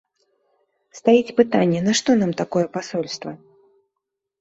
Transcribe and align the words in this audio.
Стаіць 1.01 1.35
пытанне, 1.41 1.79
нашто 1.91 2.09
нам 2.25 2.35
такое 2.43 2.65
пасольства? 2.81 3.31